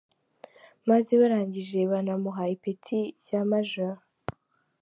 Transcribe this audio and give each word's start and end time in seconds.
Maze 0.89 1.11
barangije 1.21 1.77
banamuha 1.91 2.43
ipeti 2.55 2.99
rya 3.23 3.41
Major. 3.49 3.95